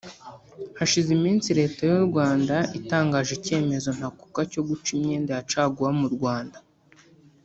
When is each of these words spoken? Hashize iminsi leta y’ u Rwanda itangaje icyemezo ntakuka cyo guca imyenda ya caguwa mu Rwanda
Hashize 0.77 1.09
iminsi 1.17 1.49
leta 1.59 1.81
y’ 1.89 1.93
u 1.99 2.03
Rwanda 2.09 2.55
itangaje 2.79 3.31
icyemezo 3.39 3.89
ntakuka 3.97 4.39
cyo 4.51 4.61
guca 4.67 4.89
imyenda 4.97 5.31
ya 5.37 5.45
caguwa 5.51 5.91
mu 5.99 6.07
Rwanda 6.15 6.57